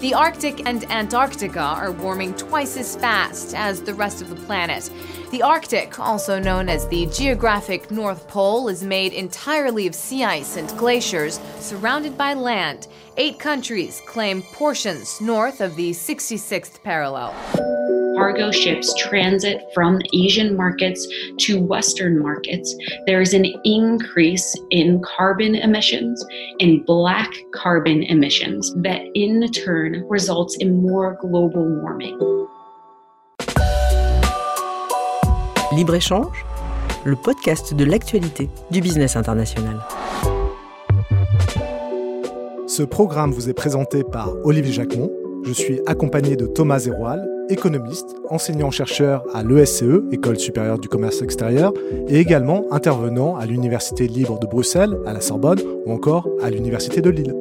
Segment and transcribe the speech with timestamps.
[0.00, 4.88] The Arctic and Antarctica are warming twice as fast as the rest of the planet.
[5.30, 10.56] The Arctic, also known as the geographic North Pole, is made entirely of sea ice
[10.56, 12.88] and glaciers surrounded by land.
[13.18, 17.34] Eight countries claim portions north of the 66th parallel.
[18.20, 21.08] Cargo ships transit from Asian markets
[21.38, 22.76] to Western markets,
[23.06, 26.22] there is an increase in carbon emissions,
[26.58, 32.18] in black carbon emissions, that in turn results in more global warming.
[35.72, 36.44] Libre-échange,
[37.06, 39.78] le podcast de l'actualité du business international.
[42.66, 45.10] Ce programme vous est présenté par Olivier Jacquemont.
[45.42, 51.72] Je suis accompagné de Thomas Zeroual, économiste, enseignant-chercheur à l'ESCE, École supérieure du commerce extérieur,
[52.08, 57.00] et également intervenant à l'Université libre de Bruxelles, à la Sorbonne ou encore à l'Université
[57.00, 57.34] de Lille.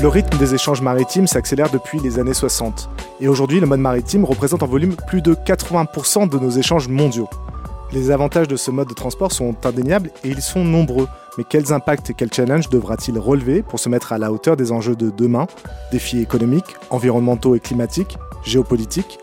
[0.00, 2.90] Le rythme des échanges maritimes s'accélère depuis les années 60.
[3.20, 7.28] Et aujourd'hui, le mode maritime représente en volume plus de 80% de nos échanges mondiaux.
[7.92, 11.06] Les avantages de ce mode de transport sont indéniables et ils sont nombreux.
[11.36, 14.70] Mais quels impacts et quels challenges devra-t-il relever pour se mettre à la hauteur des
[14.70, 15.46] enjeux de demain
[15.90, 19.18] Défis économiques, environnementaux et climatiques, géopolitiques?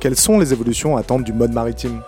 [0.00, 2.02] Quelles sont les évolutions à attendre du mode maritime?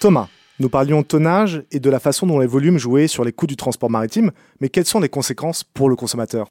[0.00, 3.46] Thomas, nous parlions tonnage et de la façon dont les volumes jouaient sur les coûts
[3.46, 6.48] du transport maritime, mais quelles sont les conséquences pour le consommateur?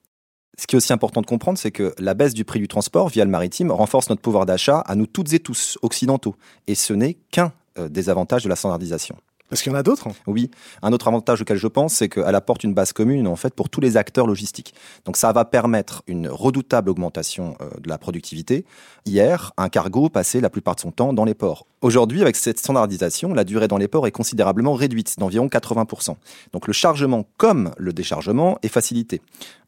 [0.58, 3.10] Ce qui est aussi important de comprendre, c'est que la baisse du prix du transport
[3.10, 6.36] via le maritime renforce notre pouvoir d'achat à nous toutes et tous, occidentaux.
[6.68, 9.16] Et ce n'est qu'un euh, des avantages de la standardisation.
[9.50, 10.52] Parce qu'il y en a d'autres Oui.
[10.82, 13.70] Un autre avantage auquel je pense, c'est qu'elle apporte une base commune en fait pour
[13.70, 14.74] tous les acteurs logistiques.
[15.06, 18.66] Donc ça va permettre une redoutable augmentation euh, de la productivité.
[19.06, 21.66] Hier, un cargo passait la plupart de son temps dans les ports.
[21.82, 26.16] Aujourd'hui, avec cette standardisation, la durée dans les ports est considérablement réduite, d'environ 80%.
[26.54, 29.22] Donc le chargement comme le déchargement est facilité.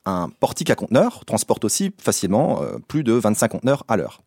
[0.06, 4.22] Un portique à conteneurs transporte aussi facilement euh, plus de 25 conteneurs à l'heure.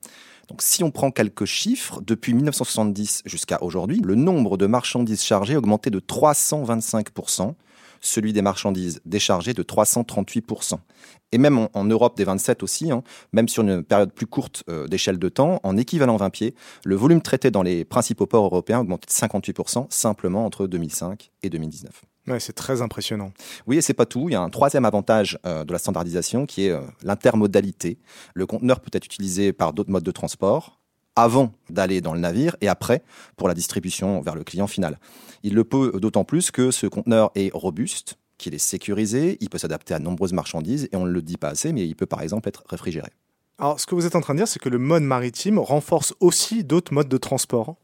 [0.49, 5.55] Donc si on prend quelques chiffres, depuis 1970 jusqu'à aujourd'hui, le nombre de marchandises chargées
[5.55, 7.55] a augmenté de 325%,
[8.01, 10.79] celui des marchandises déchargées de 338%.
[11.33, 14.87] Et même en, Europe des 27 aussi, hein, même sur une période plus courte euh,
[14.87, 18.79] d'échelle de temps, en équivalent 20 pieds, le volume traité dans les principaux ports européens
[18.79, 22.05] a augmenté de 58% simplement entre 2005 et 2019.
[22.27, 23.33] Ouais, c'est très impressionnant.
[23.67, 24.29] Oui, et c'est pas tout.
[24.29, 27.99] Il y a un troisième avantage euh, de la standardisation qui est euh, l'intermodalité.
[28.35, 30.81] Le conteneur peut être utilisé par d'autres modes de transport
[31.17, 33.03] avant d'aller dans le navire et après
[33.37, 34.99] pour la distribution vers le client final.
[35.43, 39.59] Il le peut d'autant plus que ce conteneur est robuste, qu'il est sécurisé, il peut
[39.59, 42.23] s'adapter à nombreuses marchandises et on ne le dit pas assez, mais il peut par
[42.23, 43.11] exemple être réfrigéré.
[43.59, 46.13] Alors, ce que vous êtes en train de dire, c'est que le mode maritime renforce
[46.19, 47.77] aussi d'autres modes de transport.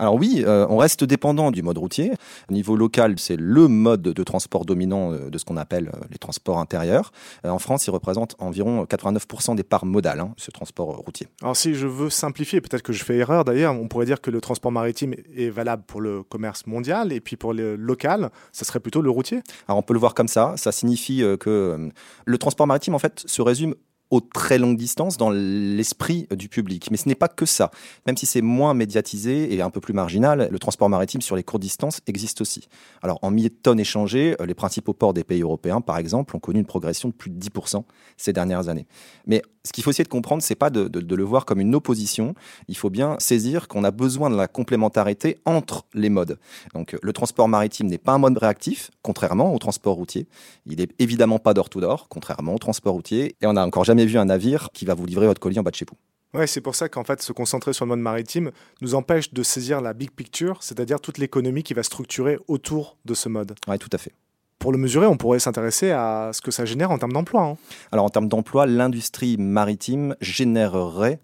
[0.00, 2.12] Alors oui, euh, on reste dépendant du mode routier.
[2.48, 5.98] Au niveau local, c'est le mode de transport dominant euh, de ce qu'on appelle euh,
[6.10, 7.12] les transports intérieurs.
[7.44, 11.28] en France, il représente environ 89% des parts modales, hein, ce transport routier.
[11.42, 14.30] Alors si je veux simplifier, peut-être que je fais erreur d'ailleurs, on pourrait dire que
[14.30, 18.64] le transport maritime est valable pour le commerce mondial et puis pour le local, ça
[18.64, 19.42] serait plutôt le routier?
[19.68, 20.54] Alors on peut le voir comme ça.
[20.56, 21.90] Ça signifie que
[22.24, 23.74] le transport maritime, en fait, se résume
[24.10, 26.88] aux très longues distances dans l'esprit du public.
[26.90, 27.70] Mais ce n'est pas que ça.
[28.06, 31.42] Même si c'est moins médiatisé et un peu plus marginal, le transport maritime sur les
[31.42, 32.68] courtes distances existe aussi.
[33.02, 36.36] Alors, en milliers de tonnes échangées, euh, les principaux ports des pays européens, par exemple,
[36.36, 37.84] ont connu une progression de plus de 10%
[38.16, 38.86] ces dernières années.
[39.26, 41.74] Mais ce qu'il faut essayer de comprendre, c'est pas de, de, le voir comme une
[41.74, 42.34] opposition.
[42.68, 46.38] Il faut bien saisir qu'on a besoin de la complémentarité entre les modes.
[46.74, 50.26] Donc, le transport maritime n'est pas un mode réactif, contrairement au transport routier.
[50.66, 53.36] Il est évidemment pas d'or tout d'or, contrairement au transport routier.
[53.40, 55.62] Et on n'a encore jamais vu un navire qui va vous livrer votre colis en
[55.62, 55.96] bas de chez vous.
[56.38, 59.42] Ouais, c'est pour ça qu'en fait, se concentrer sur le mode maritime nous empêche de
[59.42, 63.56] saisir la big picture, c'est-à-dire toute l'économie qui va structurer autour de ce mode.
[63.66, 64.12] Oui, tout à fait
[64.60, 67.42] pour le mesurer, on pourrait s'intéresser à ce que ça génère en termes d'emploi.
[67.42, 67.56] Hein.
[67.90, 71.18] Alors en termes d'emploi, l'industrie maritime générerait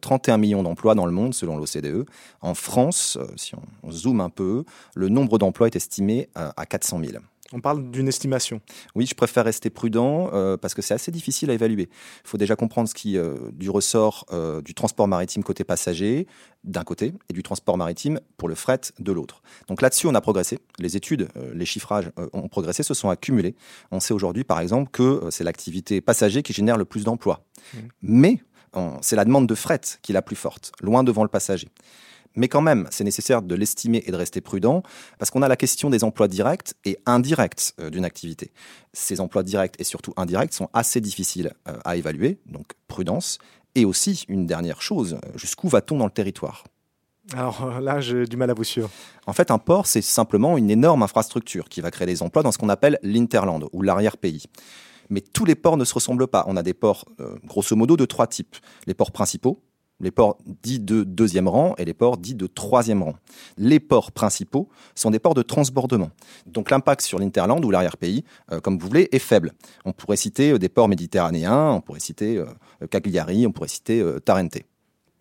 [0.00, 2.04] 31 euh, millions d'emplois dans le monde selon l'OCDE.
[2.42, 4.64] En France, euh, si on zoome un peu,
[4.94, 7.22] le nombre d'emplois est estimé euh, à 400 000.
[7.52, 8.60] On parle d'une estimation.
[8.94, 10.30] Oui, je préfère rester prudent
[10.60, 11.88] parce que c'est assez difficile à évaluer.
[12.24, 13.18] Il faut déjà comprendre ce qui
[13.52, 14.26] du ressort
[14.64, 16.26] du transport maritime côté passager
[16.62, 19.42] d'un côté et du transport maritime pour le fret de l'autre.
[19.66, 20.58] Donc là-dessus, on a progressé.
[20.78, 23.56] Les études, les chiffrages ont progressé, se sont accumulés.
[23.90, 27.44] On sait aujourd'hui, par exemple, que c'est l'activité passager qui génère le plus d'emplois.
[27.74, 27.78] Mmh.
[28.02, 28.42] Mais
[29.00, 31.68] c'est la demande de fret qui est la plus forte, loin devant le passager.
[32.36, 34.82] Mais quand même, c'est nécessaire de l'estimer et de rester prudent,
[35.18, 38.52] parce qu'on a la question des emplois directs et indirects euh, d'une activité.
[38.92, 43.38] Ces emplois directs et surtout indirects sont assez difficiles euh, à évaluer, donc prudence.
[43.74, 46.64] Et aussi, une dernière chose, jusqu'où va-t-on dans le territoire?
[47.34, 48.90] Alors là, j'ai du mal à vous suivre.
[49.26, 52.50] En fait, un port, c'est simplement une énorme infrastructure qui va créer des emplois dans
[52.50, 54.46] ce qu'on appelle l'interland ou l'arrière-pays.
[55.10, 56.44] Mais tous les ports ne se ressemblent pas.
[56.48, 58.56] On a des ports, euh, grosso modo, de trois types.
[58.86, 59.60] Les ports principaux,
[60.00, 63.14] les ports dits de deuxième rang et les ports dits de troisième rang.
[63.56, 66.10] Les ports principaux sont des ports de transbordement.
[66.46, 69.52] Donc l'impact sur l'interland ou l'arrière-pays, euh, comme vous voulez, est faible.
[69.84, 72.46] On pourrait citer euh, des ports méditerranéens, on pourrait citer euh,
[72.90, 74.58] Cagliari, on pourrait citer Tarente.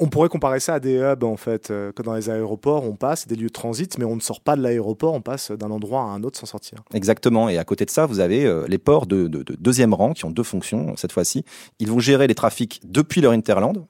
[0.01, 3.27] On pourrait comparer ça à des hubs, en fait, que dans les aéroports, on passe,
[3.27, 6.03] des lieux de transit, mais on ne sort pas de l'aéroport, on passe d'un endroit
[6.03, 6.79] à un autre sans sortir.
[6.93, 7.49] Exactement.
[7.49, 10.31] Et à côté de ça, vous avez les ports de, de deuxième rang qui ont
[10.31, 11.43] deux fonctions cette fois-ci.
[11.79, 13.85] Ils vont gérer les trafics depuis leur interland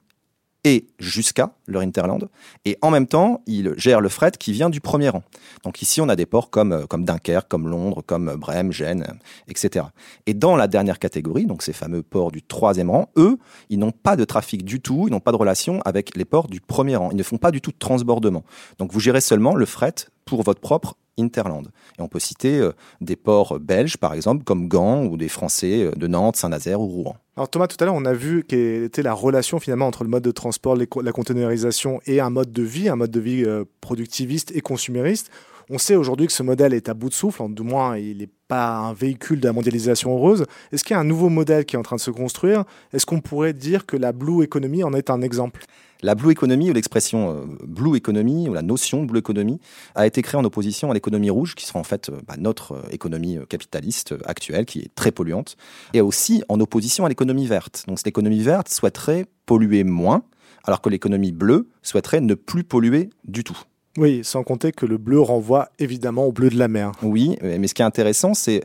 [0.64, 2.28] et jusqu'à leur Interland.
[2.64, 5.22] Et en même temps, ils gèrent le fret qui vient du premier rang.
[5.64, 9.06] Donc ici, on a des ports comme, euh, comme Dunkerque, comme Londres, comme Brême, Gênes,
[9.48, 9.86] etc.
[10.26, 13.92] Et dans la dernière catégorie, donc ces fameux ports du troisième rang, eux, ils n'ont
[13.92, 16.96] pas de trafic du tout, ils n'ont pas de relation avec les ports du premier
[16.96, 17.10] rang.
[17.10, 18.44] Ils ne font pas du tout de transbordement.
[18.78, 21.68] Donc vous gérez seulement le fret pour votre propre Interland.
[21.98, 25.84] Et on peut citer euh, des ports belges, par exemple, comme Gand, ou des Français
[25.84, 27.16] euh, de Nantes, Saint-Nazaire ou Rouen.
[27.36, 30.10] Alors Thomas, tout à l'heure, on a vu quelle était la relation finalement entre le
[30.10, 33.64] mode de transport, la conteneurisation et un mode de vie, un mode de vie euh,
[33.80, 35.30] productiviste et consumériste.
[35.70, 38.28] On sait aujourd'hui que ce modèle est à bout de souffle, du moins il n'est
[38.48, 40.44] pas un véhicule de la mondialisation heureuse.
[40.72, 42.64] Est-ce qu'il y a un nouveau modèle qui est en train de se construire?
[42.92, 45.62] Est-ce qu'on pourrait dire que la Blue Economy en est un exemple?
[46.02, 49.60] La Blue Economy ou l'expression euh, Blue Economy ou la notion Blue Economy
[49.94, 52.72] a été créée en opposition à l'économie rouge qui sera en fait euh, bah, notre
[52.72, 55.56] euh, économie capitaliste actuelle qui est très polluante
[55.94, 57.84] et aussi en opposition à l'économie verte.
[57.86, 60.22] Donc l'économie verte souhaiterait polluer moins
[60.64, 63.58] alors que l'économie bleue souhaiterait ne plus polluer du tout.
[63.96, 66.92] Oui, sans compter que le bleu renvoie évidemment au bleu de la mer.
[67.02, 68.62] Oui, mais ce qui est intéressant, c'est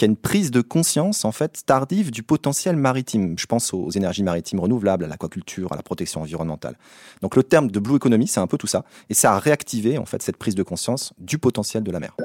[0.00, 3.34] qu'il y a une prise de conscience en fait tardive du potentiel maritime.
[3.38, 6.78] Je pense aux énergies maritimes renouvelables, à l'aquaculture, à la protection environnementale.
[7.20, 9.98] Donc le terme de blue economy, c'est un peu tout ça, et ça a réactivé
[9.98, 12.16] en fait cette prise de conscience du potentiel de la mer.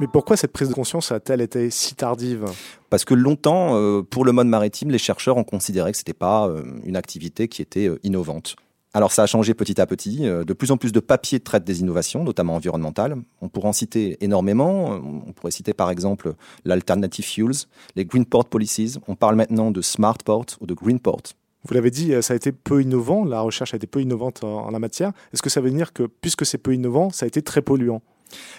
[0.00, 2.44] Mais pourquoi cette prise de conscience a-t-elle été si tardive?
[2.90, 6.12] Parce que longtemps, euh, pour le mode maritime, les chercheurs ont considéré que ce n'était
[6.12, 8.54] pas euh, une activité qui était euh, innovante.
[8.94, 10.20] Alors ça a changé petit à petit.
[10.20, 13.16] De plus en plus de papiers traitent des innovations, notamment environnementales.
[13.42, 14.92] On pourrait en citer énormément.
[15.26, 18.96] On pourrait citer par exemple l'Alternative Fuels, les Green Port Policies.
[19.06, 21.22] On parle maintenant de Smart Port ou de Green Port.
[21.64, 24.70] Vous l'avez dit, ça a été peu innovant, la recherche a été peu innovante en,
[24.70, 25.12] la matière.
[25.32, 28.00] Est-ce que ça veut dire que puisque c'est peu innovant, ça a été très polluant?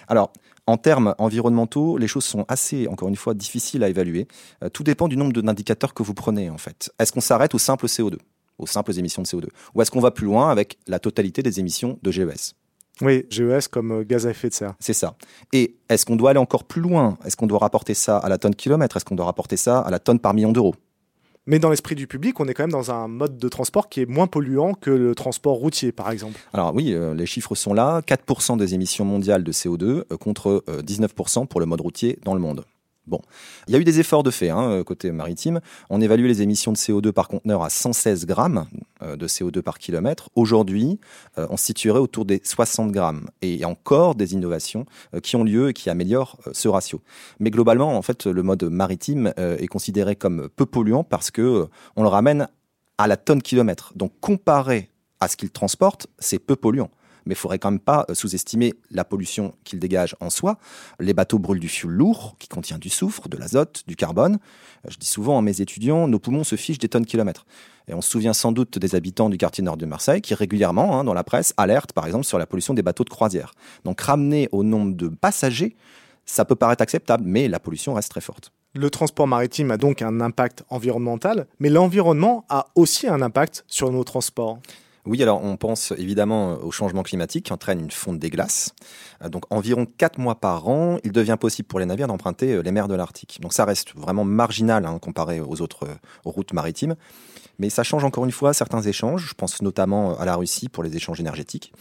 [0.06, 0.32] Alors,
[0.66, 4.28] en termes environnementaux, les choses sont assez, encore une fois, difficiles à évaluer.
[4.62, 6.92] Euh, tout dépend du nombre d'indicateurs que vous prenez, en fait.
[6.98, 8.18] Est-ce qu'on s'arrête au simple CO2,
[8.60, 11.60] aux simples émissions de CO2 Ou est-ce qu'on va plus loin avec la totalité des
[11.60, 12.54] émissions de GES
[13.02, 14.74] oui, GES comme euh, gaz à effet de serre.
[14.78, 15.14] C'est ça.
[15.54, 17.16] Et est-ce qu'on doit aller encore plus loin?
[17.24, 18.94] Est-ce qu'on doit rapporter ça à la tonne kilomètre?
[18.94, 20.74] Est-ce qu'on doit rapporter ça à la tonne par million d'euros?
[21.46, 24.02] Mais dans l'esprit du public, on est quand même dans un mode de transport qui
[24.02, 26.38] est moins polluant que le transport routier, par exemple.
[26.52, 28.02] Alors oui, euh, les chiffres sont là.
[28.02, 32.34] 4% des émissions mondiales de CO2 euh, contre 19% euh, pour le mode routier dans
[32.34, 32.64] le monde.
[33.10, 33.20] Bon,
[33.66, 35.60] il y a eu des efforts de fait hein, euh, côté maritime.
[35.90, 38.66] On évalue les émissions de CO2 par conteneur à 116 grammes
[39.02, 40.30] euh, de CO2 par kilomètre.
[40.36, 41.00] Aujourd'hui,
[41.36, 43.28] euh, on se situerait autour des 60 grammes.
[43.42, 44.86] Et il y a encore des innovations
[45.24, 47.02] qui ont lieu et qui améliorent ce ratio.
[47.40, 51.66] Mais globalement, en fait, le mode maritime est considéré comme peu polluant parce que
[51.96, 52.46] on le ramène
[52.96, 53.92] à la tonne kilomètre.
[53.96, 56.90] Donc comparé à ce qu'il transporte, c'est peu polluant
[57.26, 60.58] mais il faudrait quand même pas euh, sous-estimer la pollution qu'il dégage en soi.
[60.98, 64.38] Les bateaux brûlent du fioul lourd qui contient du soufre, de l'azote, du carbone.
[64.86, 67.46] Euh, je dis souvent à mes étudiants, nos poumons se fichent des tonnes kilomètres.
[67.88, 70.98] Et on se souvient sans doute des habitants du quartier nord de Marseille qui régulièrement,
[70.98, 73.52] hein, dans la presse, alertent par exemple sur la pollution des bateaux de croisière.
[73.84, 75.74] Donc ramener au nombre de passagers,
[76.24, 78.52] ça peut paraître acceptable, mais la pollution reste très forte.
[78.74, 83.90] Le transport maritime a donc un impact environnemental, mais l'environnement a aussi un impact sur
[83.90, 84.60] nos transports.
[85.06, 88.74] Oui, alors on pense évidemment au changement climatique qui entraîne une fonte des glaces.
[89.22, 92.62] Euh, donc environ 4 mois par an, il devient possible pour les navires d'emprunter euh,
[92.62, 93.38] les mers de l'Arctique.
[93.40, 96.96] Donc ça reste vraiment marginal hein, comparé aux autres euh, routes maritimes.
[97.58, 99.26] Mais ça change encore une fois certains échanges.
[99.28, 101.74] Je pense notamment à la Russie pour les échanges énergétiques.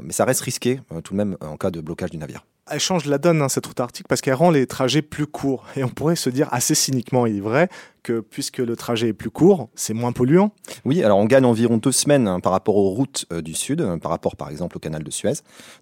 [0.00, 3.06] mais ça reste risqué tout de même en cas de blocage du navire elle change
[3.06, 5.64] la donne, hein, cette route arctique, parce qu'elle rend les trajets plus courts.
[5.76, 7.68] Et on pourrait se dire assez cyniquement, il est vrai,
[8.06, 10.52] que puisque le trajet est plus court, c'est moins polluant.
[10.84, 13.80] Oui, alors on gagne environ deux semaines hein, par rapport aux routes euh, du Sud,
[13.80, 15.32] euh, par rapport par exemple au canal de Suez.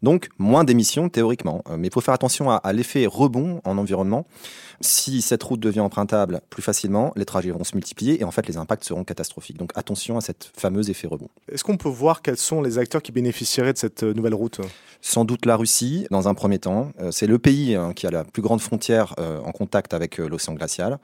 [0.02, 1.62] Donc moins d'émissions théoriquement.
[1.68, 4.26] Euh, mais il faut faire attention à, l'effet rebond en environnement.
[4.80, 8.48] Si cette route devient empruntable plus facilement, les trajets vont se multiplier et en fait
[8.48, 9.58] les impacts seront catastrophiques.
[9.58, 11.28] Donc attention à cette fameuse effet rebond.
[11.52, 14.62] Est-ce qu'on peut voir quels sont les acteurs qui bénéficieraient de cette nouvelle route?
[15.02, 16.90] Sans doute la Russie, dans un premier temps.
[17.10, 20.98] C'est le pays hein, qui a la plus grande frontière en contact avec l'océan glacial.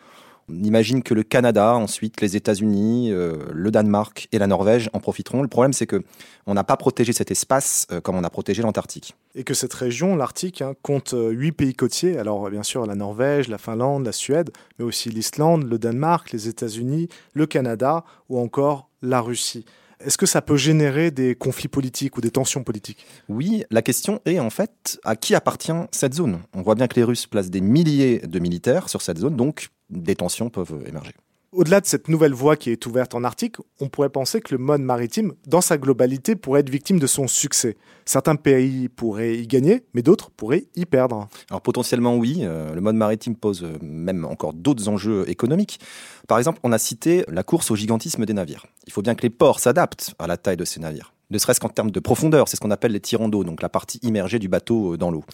[0.51, 5.01] On imagine que le Canada, ensuite les États-Unis, euh, le Danemark et la Norvège en
[5.01, 5.43] profiteront.
[5.43, 6.03] Le problème, c'est que
[6.47, 9.15] on n'a pas protégé cet espace euh, comme on a protégé l'Antarctique.
[9.35, 12.19] Et que cette région, l'Arctique, hein, compte euh, huit pays côtiers.
[12.19, 16.49] Alors bien sûr la Norvège, la Finlande, la Suède, mais aussi l'Islande, le Danemark, les
[16.49, 19.65] États-Unis, le Canada ou encore la Russie.
[20.01, 23.05] Est-ce que ça peut générer des conflits politiques ou des tensions politiques?
[23.29, 26.41] Oui, la question est en fait à qui appartient cette zone?
[26.55, 29.69] On voit bien que les Russes placent des milliers de militaires sur cette zone, donc
[29.91, 31.13] des tensions peuvent émerger.
[31.53, 34.59] Au-delà de cette nouvelle voie qui est ouverte en Arctique, on pourrait penser que le
[34.59, 37.77] mode maritime, dans sa globalité, pourrait être victime de son succès.
[38.05, 41.29] Certains pays pourraient y gagner, mais d'autres pourraient y perdre.
[41.49, 45.81] Alors potentiellement oui, euh, le mode maritime pose euh, même encore d'autres enjeux économiques.
[46.29, 48.67] Par exemple, on a cité la course au gigantisme des navires.
[48.87, 51.61] Il faut bien que les ports s'adaptent à la taille de ces navires ne serait-ce
[51.61, 54.39] qu'en termes de profondeur, c'est ce qu'on appelle les tirants d'eau, donc la partie immergée
[54.39, 55.25] du bateau euh, dans l'eau.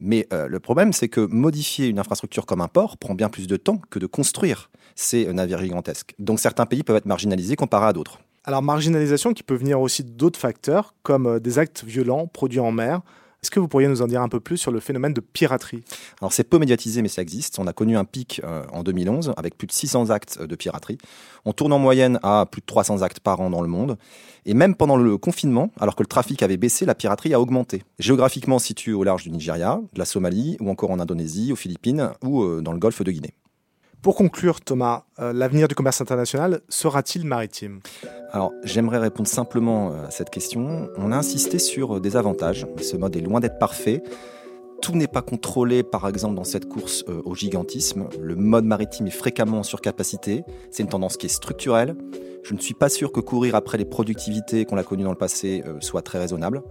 [0.00, 3.56] Mais le problème, c'est que modifier une infrastructure comme un port prend bien plus de
[3.56, 6.14] temps que de construire ces navires gigantesques.
[6.18, 8.18] Donc certains pays peuvent être marginalisés comparé à d'autres.
[8.44, 12.72] Alors marginalisation qui peut venir aussi d'autres facteurs, comme euh, des actes violents produits en
[12.72, 13.00] mer.
[13.44, 15.84] Est-ce que vous pourriez nous en dire un peu plus sur le phénomène de piraterie?
[16.22, 17.58] Alors c'est peu médiatisé, mais ça existe.
[17.58, 20.56] On a connu un pic euh, en 2011 avec plus de 600 actes euh, de
[20.56, 20.96] piraterie.
[21.44, 23.98] On tourne en moyenne à plus de 300 actes par an dans le monde.
[24.46, 27.82] Et même pendant le confinement, alors que le trafic avait baissé, la piraterie a augmenté.
[27.98, 32.12] Géographiquement située au large du Nigeria, de la Somalie, ou encore en Indonésie, aux Philippines
[32.22, 33.34] ou dans le golfe de Guinée.
[34.04, 37.80] Pour conclure, Thomas, euh, l'avenir du commerce international sera-t-il maritime?
[38.32, 40.90] Alors, j'aimerais répondre simplement euh, à cette question.
[40.98, 44.02] On a insisté sur euh, des avantages, ce mode est loin d'être parfait.
[44.82, 48.08] Tout n'est pas contrôlé, par exemple, dans cette course au gigantisme.
[48.20, 50.44] Le mode maritime est fréquemment en surcapacité.
[50.70, 51.96] C'est une tendance qui est structurelle.
[52.42, 55.16] Je ne suis pas sûr que courir après les productivités qu'on a connues dans le
[55.16, 56.62] passé soit très raisonnable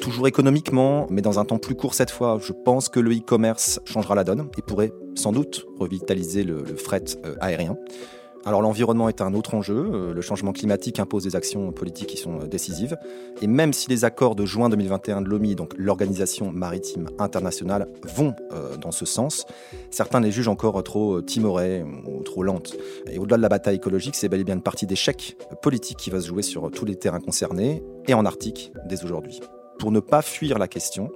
[0.00, 2.38] toujours économiquement, mais dans un temps plus court cette fois.
[2.40, 7.04] Je pense que le e-commerce changera la donne et pourrait sans doute revitaliser le, fret
[7.24, 7.76] euh, aérien.
[8.46, 12.18] Alors l'environnement est un autre enjeu, euh, le changement climatique impose des actions politiques qui
[12.18, 12.98] sont euh, décisives,
[13.40, 18.34] et même si les accords de juin 2021 de l'OMI, donc l'Organisation maritime internationale, vont
[18.80, 19.46] dans ce sens,
[19.90, 22.76] certains les jugent encore trop timorées ou trop lentes.
[23.10, 26.10] Et au-delà de la bataille écologique, c'est bel et bien une partie d'échec politique qui
[26.10, 29.40] va se jouer sur tous les terrains concernés, et en Arctique dès aujourd'hui
[29.78, 31.10] pour ne pas fuir la question,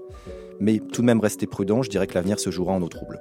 [0.61, 3.21] mais tout de même rester prudent, je dirais que l'avenir se jouera en eau trouble.